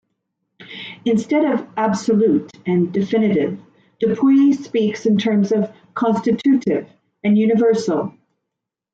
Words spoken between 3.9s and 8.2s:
Dupuis speaks in terms of "constitutive" and "universal".